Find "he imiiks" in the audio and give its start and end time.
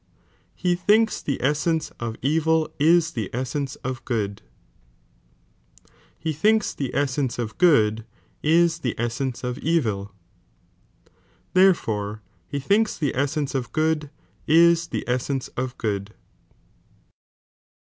0.55-1.23